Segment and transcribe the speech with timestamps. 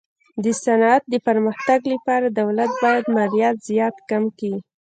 [0.43, 4.53] د صنعت د پرمختګ لپاره دولت باید مالیات زیات کم کي.